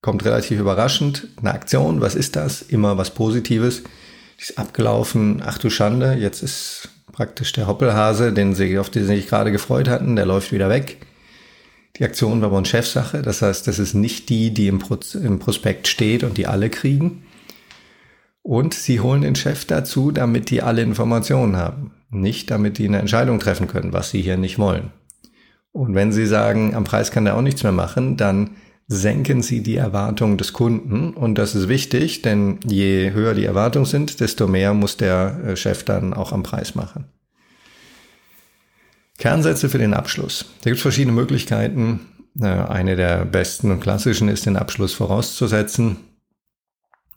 Kommt 0.00 0.24
relativ 0.24 0.58
überraschend. 0.58 1.28
Eine 1.36 1.52
Aktion, 1.52 2.00
was 2.00 2.14
ist 2.14 2.34
das? 2.34 2.62
Immer 2.62 2.96
was 2.96 3.10
Positives. 3.10 3.82
Die 4.38 4.42
ist 4.42 4.58
abgelaufen. 4.58 5.42
Ach 5.44 5.58
du 5.58 5.68
Schande, 5.68 6.14
jetzt 6.14 6.42
ist 6.42 6.88
praktisch 7.12 7.52
der 7.52 7.66
Hoppelhase, 7.66 8.32
den 8.32 8.54
sie, 8.54 8.78
auf 8.78 8.88
den 8.88 9.06
sie 9.06 9.16
sich 9.16 9.28
gerade 9.28 9.52
gefreut 9.52 9.86
hatten, 9.86 10.16
der 10.16 10.24
läuft 10.24 10.50
wieder 10.50 10.70
weg. 10.70 10.96
Die 11.96 12.04
Aktion 12.04 12.40
war 12.40 12.50
bei 12.50 12.56
uns 12.56 12.68
Chefsache. 12.68 13.20
Das 13.20 13.42
heißt, 13.42 13.66
das 13.66 13.78
ist 13.78 13.92
nicht 13.92 14.30
die, 14.30 14.54
die 14.54 14.68
im, 14.68 14.78
Pro 14.78 14.98
im 15.12 15.38
Prospekt 15.40 15.88
steht 15.88 16.24
und 16.24 16.38
die 16.38 16.46
alle 16.46 16.70
kriegen. 16.70 17.23
Und 18.44 18.74
sie 18.74 19.00
holen 19.00 19.22
den 19.22 19.36
Chef 19.36 19.64
dazu, 19.64 20.10
damit 20.10 20.50
die 20.50 20.60
alle 20.60 20.82
Informationen 20.82 21.56
haben. 21.56 21.92
Nicht 22.10 22.50
damit 22.50 22.76
die 22.76 22.86
eine 22.86 22.98
Entscheidung 22.98 23.40
treffen 23.40 23.68
können, 23.68 23.94
was 23.94 24.10
sie 24.10 24.20
hier 24.20 24.36
nicht 24.36 24.58
wollen. 24.58 24.90
Und 25.72 25.94
wenn 25.94 26.12
Sie 26.12 26.26
sagen, 26.26 26.74
am 26.74 26.84
Preis 26.84 27.10
kann 27.10 27.24
der 27.24 27.36
auch 27.36 27.42
nichts 27.42 27.62
mehr 27.62 27.72
machen, 27.72 28.16
dann 28.16 28.50
senken 28.86 29.42
Sie 29.42 29.62
die 29.62 29.76
Erwartungen 29.76 30.36
des 30.36 30.52
Kunden. 30.52 31.14
Und 31.14 31.36
das 31.36 31.54
ist 31.54 31.68
wichtig, 31.68 32.20
denn 32.20 32.60
je 32.64 33.12
höher 33.12 33.32
die 33.34 33.46
Erwartungen 33.46 33.86
sind, 33.86 34.20
desto 34.20 34.46
mehr 34.46 34.74
muss 34.74 34.98
der 34.98 35.40
äh, 35.44 35.56
Chef 35.56 35.82
dann 35.82 36.12
auch 36.12 36.32
am 36.32 36.42
Preis 36.42 36.74
machen. 36.74 37.06
Kernsätze 39.18 39.70
für 39.70 39.78
den 39.78 39.94
Abschluss. 39.94 40.44
Da 40.60 40.70
gibt 40.70 40.76
es 40.76 40.82
verschiedene 40.82 41.14
Möglichkeiten. 41.16 42.00
Äh, 42.38 42.44
eine 42.46 42.94
der 42.94 43.24
besten 43.24 43.70
und 43.70 43.80
klassischen 43.80 44.28
ist, 44.28 44.44
den 44.44 44.56
Abschluss 44.56 44.92
vorauszusetzen. 44.92 45.96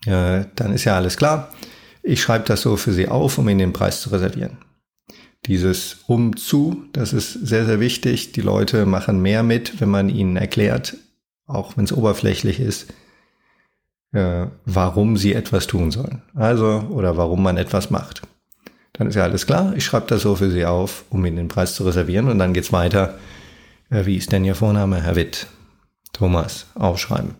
Äh, 0.07 0.45
dann 0.55 0.73
ist 0.73 0.85
ja 0.85 0.95
alles 0.95 1.17
klar. 1.17 1.53
Ich 2.01 2.21
schreibe 2.21 2.45
das 2.45 2.61
so 2.61 2.77
für 2.77 2.93
Sie 2.93 3.09
auf, 3.09 3.37
um 3.37 3.49
Ihnen 3.49 3.59
den 3.59 3.73
Preis 3.73 4.01
zu 4.01 4.09
reservieren. 4.09 4.57
Dieses 5.45 5.97
Umzu, 6.07 6.85
das 6.93 7.13
ist 7.13 7.33
sehr, 7.33 7.65
sehr 7.65 7.79
wichtig. 7.79 8.31
Die 8.31 8.41
Leute 8.41 8.85
machen 8.85 9.21
mehr 9.21 9.43
mit, 9.43 9.79
wenn 9.79 9.89
man 9.89 10.09
ihnen 10.09 10.35
erklärt, 10.35 10.95
auch 11.45 11.77
wenn 11.77 11.85
es 11.85 11.93
oberflächlich 11.93 12.59
ist, 12.59 12.87
äh, 14.13 14.47
warum 14.65 15.15
sie 15.15 15.33
etwas 15.33 15.67
tun 15.67 15.91
sollen. 15.91 16.21
Also, 16.33 16.85
oder 16.89 17.17
warum 17.17 17.43
man 17.43 17.57
etwas 17.57 17.91
macht. 17.91 18.23
Dann 18.93 19.07
ist 19.07 19.15
ja 19.15 19.23
alles 19.23 19.45
klar. 19.45 19.73
Ich 19.75 19.85
schreibe 19.85 20.07
das 20.07 20.23
so 20.23 20.35
für 20.35 20.49
Sie 20.49 20.65
auf, 20.65 21.05
um 21.09 21.23
Ihnen 21.25 21.37
den 21.37 21.47
Preis 21.49 21.75
zu 21.75 21.85
reservieren. 21.85 22.29
Und 22.29 22.39
dann 22.39 22.53
geht's 22.53 22.73
weiter. 22.73 23.17
Äh, 23.89 24.05
wie 24.05 24.17
ist 24.17 24.31
denn 24.31 24.43
Ihr 24.43 24.55
Vorname? 24.55 25.01
Herr 25.03 25.15
Witt. 25.15 25.47
Thomas. 26.13 26.65
Aufschreiben. 26.73 27.35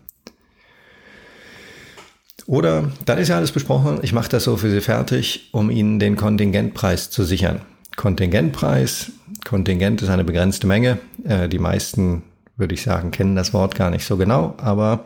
Oder 2.48 2.90
dann 3.04 3.18
ist 3.18 3.28
ja 3.28 3.36
alles 3.36 3.52
besprochen. 3.52 3.98
Ich 4.00 4.14
mache 4.14 4.30
das 4.30 4.44
so 4.44 4.56
für 4.56 4.70
Sie 4.70 4.80
fertig, 4.80 5.50
um 5.52 5.70
Ihnen 5.70 5.98
den 5.98 6.16
Kontingentpreis 6.16 7.10
zu 7.10 7.22
sichern. 7.22 7.60
Kontingentpreis. 7.96 9.12
Kontingent 9.46 10.00
ist 10.00 10.08
eine 10.08 10.24
begrenzte 10.24 10.66
Menge. 10.66 10.98
Äh, 11.24 11.50
die 11.50 11.58
meisten, 11.58 12.22
würde 12.56 12.72
ich 12.72 12.80
sagen, 12.80 13.10
kennen 13.10 13.36
das 13.36 13.52
Wort 13.52 13.74
gar 13.74 13.90
nicht 13.90 14.06
so 14.06 14.16
genau, 14.16 14.54
aber 14.56 15.04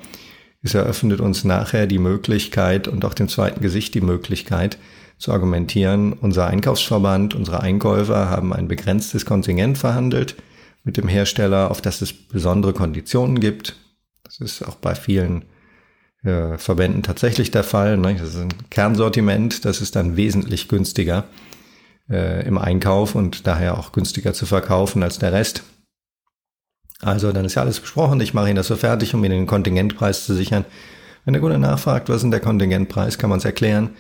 es 0.63 0.75
eröffnet 0.75 1.21
uns 1.21 1.43
nachher 1.43 1.89
die 1.89 1.99
Möglichkeit 1.99 2.87
und 2.87 3.05
auch 3.05 3.15
dem 3.15 3.29
zweiten 3.29 3.61
Gesicht 3.61 3.95
die 3.95 4.01
Möglichkeit 4.01 4.79
zu 5.19 5.33
argumentieren, 5.33 6.13
unser 6.13 6.47
Einkaufsverband, 6.47 7.35
unsere 7.35 7.61
Einkäufer 7.61 8.31
haben 8.31 8.53
ein 8.53 8.69
begrenztes 8.69 9.27
Kontingent 9.27 9.79
verhandelt 9.79 10.37
mit 10.85 10.97
dem 10.97 11.09
Hersteller, 11.09 11.73
auf 11.73 11.81
das 11.81 12.03
es 12.03 12.13
besondere 12.13 12.73
Konditionen 12.73 13.41
gibt. 13.41 13.75
Das 14.23 14.39
ist 14.39 14.63
auch 14.63 14.77
bei 14.77 14.95
vielen 14.95 15.45
äh, 16.25 16.57
Verbänden 16.59 17.03
tatsächlich 17.03 17.51
der 17.51 17.65
Fall. 17.65 17.97
Ne? 17.97 18.15
Das 18.15 18.29
ist 18.29 18.41
ein 18.41 18.55
Kernsortiment, 18.71 19.65
das 19.65 19.81
ist 19.81 19.97
dann 19.97 20.17
wesentlich 20.17 20.69
günstiger 20.69 21.25
äh, 22.09 22.47
im 22.47 22.59
Einkauf 22.59 23.15
und 23.15 23.47
daher 23.47 23.79
auch 23.79 23.93
günstiger 23.93 24.33
zu 24.33 24.47
verkaufen 24.47 25.03
als 25.03 25.19
der 25.19 25.33
Rest. 25.33 25.63
Also 27.01 27.33
dann 27.33 27.45
ist 27.45 27.57
ja 27.57 27.63
alles 27.63 27.81
besprochen. 27.81 28.21
Ich 28.21 28.33
mache 28.35 28.47
Ihnen 28.47 28.57
das 28.57 28.69
so 28.69 28.77
fertig, 28.77 29.15
um 29.15 29.25
Ihnen 29.25 29.41
den 29.41 29.47
Kontingentpreis 29.47 30.25
zu 30.25 30.35
sichern. 30.35 30.65
Wenn 31.25 31.35
der 31.35 31.41
Kunde 31.41 31.59
nachfragt, 31.59 32.09
was 32.09 32.17
ist 32.17 32.23
denn 32.23 32.31
der 32.31 32.41
Kontingentpreis, 32.41 33.19
kann 33.19 33.31
man 33.31 33.39
es 33.39 33.45
erklären. 33.45 33.91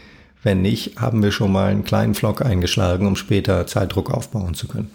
Wenn 0.42 0.62
nicht, 0.62 1.00
haben 1.00 1.22
wir 1.22 1.32
schon 1.32 1.52
mal 1.52 1.70
einen 1.70 1.84
kleinen 1.84 2.14
Flock 2.14 2.42
eingeschlagen, 2.42 3.06
um 3.06 3.16
später 3.16 3.66
Zeitdruck 3.66 4.10
aufbauen 4.10 4.54
zu 4.54 4.68
können. 4.68 4.90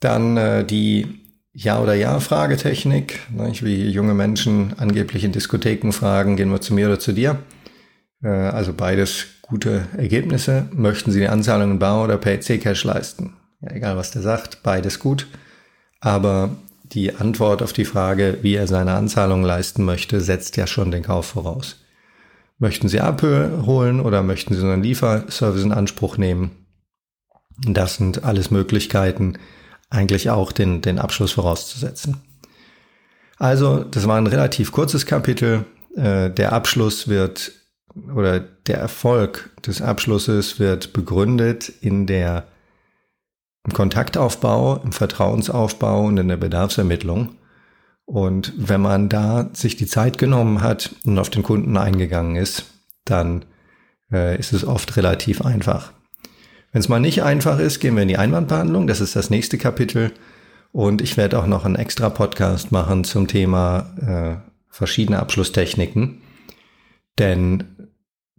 Dann 0.00 0.36
äh, 0.36 0.64
die 0.64 1.20
Ja- 1.52 1.80
oder 1.80 1.94
Ja-Fragetechnik. 1.94 3.20
Wie 3.62 3.88
junge 3.88 4.14
Menschen 4.14 4.74
angeblich 4.78 5.24
in 5.24 5.32
Diskotheken 5.32 5.92
fragen, 5.92 6.36
gehen 6.36 6.50
wir 6.50 6.60
zu 6.60 6.74
mir 6.74 6.86
oder 6.86 6.98
zu 6.98 7.12
dir. 7.12 7.38
Äh, 8.22 8.28
also 8.28 8.72
beides 8.72 9.26
gute 9.42 9.88
Ergebnisse. 9.96 10.68
Möchten 10.72 11.10
Sie 11.10 11.20
die 11.20 11.28
Anzahlung 11.28 11.72
in 11.72 11.78
Bar 11.78 12.04
oder 12.04 12.18
per 12.18 12.40
C-Cash 12.40 12.84
leisten? 12.84 13.34
Ja, 13.60 13.72
egal 13.72 13.96
was 13.96 14.10
der 14.10 14.22
sagt, 14.22 14.62
beides 14.62 14.98
gut. 14.98 15.26
Aber 16.00 16.56
die 16.84 17.14
Antwort 17.14 17.62
auf 17.62 17.72
die 17.72 17.84
Frage, 17.84 18.38
wie 18.42 18.54
er 18.54 18.66
seine 18.66 18.94
Anzahlung 18.94 19.42
leisten 19.42 19.84
möchte, 19.84 20.20
setzt 20.20 20.56
ja 20.56 20.66
schon 20.66 20.90
den 20.90 21.02
Kauf 21.02 21.26
voraus. 21.26 21.84
Möchten 22.58 22.88
Sie 22.88 23.00
Abhöhe 23.00 23.64
holen 23.64 24.00
oder 24.00 24.22
möchten 24.22 24.54
Sie 24.54 24.60
so 24.60 24.66
einen 24.66 24.82
Lieferservice 24.82 25.64
in 25.64 25.72
Anspruch 25.72 26.16
nehmen? 26.16 26.66
Das 27.66 27.96
sind 27.96 28.24
alles 28.24 28.50
Möglichkeiten, 28.50 29.38
eigentlich 29.90 30.30
auch 30.30 30.52
den, 30.52 30.80
den 30.80 30.98
Abschluss 30.98 31.32
vorauszusetzen. 31.32 32.16
Also, 33.36 33.84
das 33.84 34.06
war 34.06 34.16
ein 34.16 34.26
relativ 34.26 34.72
kurzes 34.72 35.06
Kapitel. 35.06 35.64
Äh, 35.96 36.30
der 36.30 36.52
Abschluss 36.52 37.08
wird 37.08 37.52
oder 38.14 38.40
der 38.40 38.78
Erfolg 38.78 39.50
des 39.66 39.82
Abschlusses 39.82 40.60
wird 40.60 40.92
begründet 40.92 41.68
in 41.80 42.06
der 42.06 42.46
im 43.64 43.72
Kontaktaufbau, 43.72 44.76
im 44.76 44.92
Vertrauensaufbau 44.92 46.06
und 46.06 46.16
in 46.16 46.28
der 46.28 46.36
Bedarfsermittlung. 46.36 47.36
Und 48.06 48.52
wenn 48.56 48.80
man 48.80 49.08
da 49.08 49.50
sich 49.52 49.76
die 49.76 49.86
Zeit 49.86 50.18
genommen 50.18 50.62
hat 50.62 50.94
und 51.04 51.18
auf 51.18 51.30
den 51.30 51.42
Kunden 51.42 51.76
eingegangen 51.76 52.36
ist, 52.36 52.64
dann 53.04 53.44
äh, 54.10 54.38
ist 54.38 54.52
es 54.52 54.64
oft 54.64 54.96
relativ 54.96 55.42
einfach. 55.42 55.92
Wenn 56.72 56.80
es 56.80 56.88
mal 56.88 57.00
nicht 57.00 57.22
einfach 57.22 57.58
ist, 57.58 57.80
gehen 57.80 57.96
wir 57.96 58.02
in 58.02 58.08
die 58.08 58.18
Einwandbehandlung. 58.18 58.86
Das 58.86 59.00
ist 59.00 59.16
das 59.16 59.30
nächste 59.30 59.58
Kapitel. 59.58 60.12
Und 60.72 61.02
ich 61.02 61.16
werde 61.16 61.38
auch 61.38 61.46
noch 61.46 61.64
einen 61.64 61.74
extra 61.74 62.10
Podcast 62.10 62.70
machen 62.70 63.02
zum 63.02 63.26
Thema 63.26 64.40
äh, 64.40 64.50
verschiedene 64.68 65.18
Abschlusstechniken. 65.18 66.22
Denn 67.18 67.90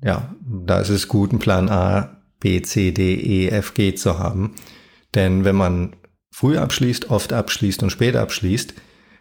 ja, 0.02 0.34
da 0.42 0.80
ist 0.80 0.90
es 0.90 1.10
gut, 1.10 1.32
einen 1.32 1.40
Plan 1.40 1.70
A, 1.70 2.22
B, 2.40 2.62
C, 2.62 2.92
D, 2.92 3.16
E, 3.16 3.50
F, 3.50 3.74
G 3.74 3.94
zu 3.96 4.18
haben. 4.18 4.56
Denn 5.14 5.44
wenn 5.44 5.56
man 5.56 5.96
früh 6.32 6.58
abschließt, 6.58 7.10
oft 7.10 7.34
abschließt 7.34 7.84
und 7.84 7.90
später 7.90 8.22
abschließt, 8.22 8.74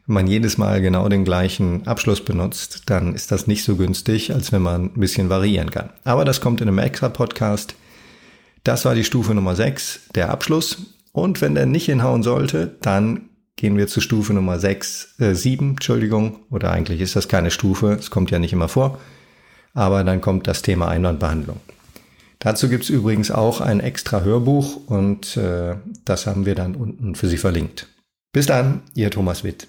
wenn 0.06 0.14
man 0.14 0.26
jedes 0.28 0.56
Mal 0.56 0.80
genau 0.80 1.08
den 1.08 1.24
gleichen 1.24 1.86
Abschluss 1.86 2.24
benutzt, 2.24 2.84
dann 2.86 3.14
ist 3.14 3.32
das 3.32 3.48
nicht 3.48 3.64
so 3.64 3.76
günstig, 3.76 4.32
als 4.32 4.52
wenn 4.52 4.62
man 4.62 4.84
ein 4.84 5.00
bisschen 5.00 5.28
variieren 5.28 5.70
kann. 5.70 5.90
Aber 6.04 6.24
das 6.24 6.40
kommt 6.40 6.60
in 6.60 6.68
einem 6.68 6.78
extra 6.78 7.08
Podcast. 7.08 7.74
Das 8.64 8.84
war 8.84 8.94
die 8.94 9.04
Stufe 9.04 9.34
Nummer 9.34 9.54
6, 9.54 10.08
der 10.14 10.30
Abschluss. 10.30 10.78
Und 11.12 11.40
wenn 11.40 11.54
der 11.54 11.66
nicht 11.66 11.86
hinhauen 11.86 12.22
sollte, 12.22 12.76
dann 12.80 13.30
gehen 13.56 13.76
wir 13.76 13.88
zu 13.88 14.00
Stufe 14.00 14.32
Nummer 14.32 14.58
6, 14.58 15.16
äh, 15.18 15.34
7, 15.34 15.72
Entschuldigung, 15.72 16.40
oder 16.50 16.72
eigentlich 16.72 17.00
ist 17.00 17.16
das 17.16 17.28
keine 17.28 17.50
Stufe, 17.50 17.92
es 17.92 18.10
kommt 18.10 18.30
ja 18.30 18.38
nicht 18.38 18.52
immer 18.52 18.68
vor, 18.68 18.98
aber 19.74 20.02
dann 20.02 20.20
kommt 20.20 20.46
das 20.46 20.62
Thema 20.62 20.88
Einwandbehandlung. 20.88 21.60
Dazu 22.38 22.70
gibt's 22.70 22.88
übrigens 22.88 23.30
auch 23.30 23.60
ein 23.60 23.80
extra 23.80 24.22
Hörbuch 24.22 24.86
und 24.86 25.36
äh, 25.36 25.76
das 26.06 26.26
haben 26.26 26.46
wir 26.46 26.54
dann 26.54 26.74
unten 26.74 27.14
für 27.14 27.28
Sie 27.28 27.36
verlinkt. 27.36 27.86
Bis 28.32 28.46
dann, 28.46 28.80
Ihr 28.94 29.10
Thomas 29.10 29.44
Witt. 29.44 29.68